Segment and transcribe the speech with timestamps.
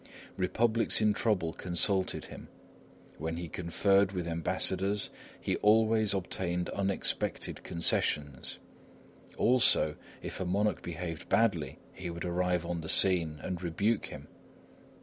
[0.35, 2.47] Republics in trouble consulted him;
[3.19, 8.57] when he conferred with ambassadors, he always obtained unexpected concessions.
[9.37, 14.27] Also, if a monarch behaved badly, he would arrive on the scene and rebuke him.